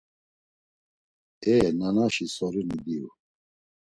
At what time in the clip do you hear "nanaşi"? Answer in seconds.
1.79-2.25